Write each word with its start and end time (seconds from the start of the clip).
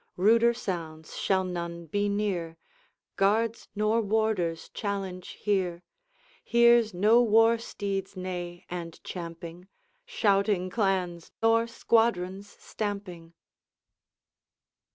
Ruder 0.17 0.51
sounds 0.51 1.15
shall 1.15 1.43
none 1.43 1.85
be 1.85 2.09
near, 2.09 2.57
Guards 3.17 3.67
nor 3.75 4.01
warders 4.01 4.67
challenge 4.69 5.37
here, 5.43 5.83
Here's 6.43 6.91
no 6.91 7.21
war 7.21 7.59
steed's 7.59 8.17
neigh 8.17 8.65
and 8.67 8.99
champing, 9.03 9.67
Shouting 10.07 10.71
clans 10.71 11.31
or 11.43 11.67
squadrons 11.67 12.49
stamping.' 12.49 13.33